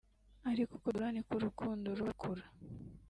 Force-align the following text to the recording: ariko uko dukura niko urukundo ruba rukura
ariko 0.51 0.71
uko 0.75 0.87
dukura 0.93 1.07
niko 1.13 1.31
urukundo 1.37 1.87
ruba 1.97 2.01
rukura 2.09 2.43